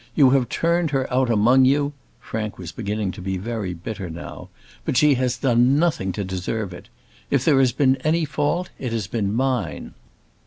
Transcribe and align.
You 0.15 0.31
have 0.31 0.49
turned 0.49 0.89
her 0.89 1.05
out 1.13 1.29
among 1.29 1.65
you" 1.65 1.93
Frank 2.19 2.57
was 2.57 2.71
beginning 2.71 3.11
to 3.11 3.21
be 3.21 3.37
very 3.37 3.75
bitter 3.75 4.09
now 4.09 4.49
"but 4.83 4.97
she 4.97 5.13
has 5.13 5.37
done 5.37 5.77
nothing 5.77 6.11
to 6.13 6.23
deserve 6.23 6.73
it. 6.73 6.89
If 7.29 7.45
there 7.45 7.59
has 7.59 7.71
been 7.71 7.97
any 7.97 8.25
fault 8.25 8.71
it 8.79 8.93
has 8.93 9.05
been 9.05 9.31
mine. 9.31 9.93